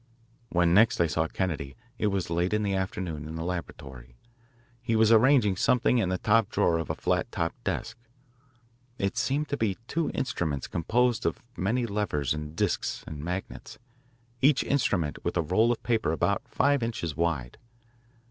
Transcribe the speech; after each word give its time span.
When 0.49 0.73
next 0.73 0.99
I 0.99 1.05
saw 1.05 1.27
Kennedy 1.27 1.75
it 1.99 2.07
was 2.07 2.31
late 2.31 2.55
in 2.55 2.63
the 2.63 2.73
afternoon, 2.73 3.27
in 3.27 3.35
the 3.35 3.43
laboratory. 3.45 4.15
He 4.81 4.95
was 4.95 5.11
arranging 5.11 5.55
something 5.55 5.99
in 5.99 6.09
the 6.09 6.17
top 6.17 6.49
drawer 6.49 6.79
of 6.79 6.89
a 6.89 6.95
flat 6.95 7.31
top 7.31 7.53
desk. 7.63 7.99
It 8.97 9.15
seemed 9.15 9.47
to 9.49 9.57
be 9.57 9.77
two 9.87 10.09
instruments 10.15 10.65
composed 10.65 11.23
of 11.27 11.43
many 11.55 11.85
levers 11.85 12.33
and 12.33 12.55
discs 12.55 13.03
and 13.05 13.23
magnets, 13.23 13.77
each 14.41 14.63
instrument 14.63 15.23
with 15.23 15.37
a 15.37 15.43
roll 15.43 15.71
of 15.71 15.83
paper 15.83 16.11
about 16.11 16.41
five 16.47 16.81
inches 16.81 17.15
wide. 17.15 17.59